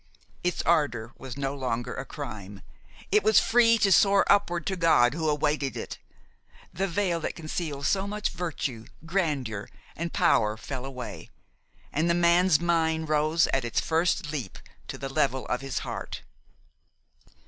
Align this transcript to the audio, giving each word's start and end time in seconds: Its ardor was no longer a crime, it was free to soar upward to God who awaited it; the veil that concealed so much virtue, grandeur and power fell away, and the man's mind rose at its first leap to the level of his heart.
Its 0.43 0.63
ardor 0.63 1.11
was 1.15 1.37
no 1.37 1.53
longer 1.53 1.93
a 1.93 2.05
crime, 2.05 2.63
it 3.11 3.21
was 3.23 3.39
free 3.39 3.77
to 3.77 3.91
soar 3.91 4.25
upward 4.31 4.65
to 4.65 4.75
God 4.75 5.13
who 5.13 5.29
awaited 5.29 5.77
it; 5.77 5.99
the 6.73 6.87
veil 6.87 7.19
that 7.19 7.35
concealed 7.35 7.85
so 7.85 8.07
much 8.07 8.31
virtue, 8.31 8.85
grandeur 9.05 9.69
and 9.95 10.11
power 10.11 10.57
fell 10.57 10.85
away, 10.85 11.29
and 11.93 12.09
the 12.09 12.15
man's 12.15 12.59
mind 12.59 13.09
rose 13.09 13.45
at 13.53 13.63
its 13.63 13.79
first 13.79 14.31
leap 14.31 14.57
to 14.87 14.97
the 14.97 15.07
level 15.13 15.45
of 15.49 15.61
his 15.61 15.77
heart. 15.85 16.23